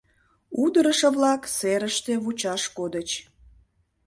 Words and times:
Удырышо-влак 0.63 1.41
серыште 1.57 2.13
вучаш 2.23 2.63
кодыч. 2.77 3.09